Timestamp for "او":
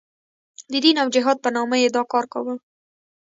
1.03-1.07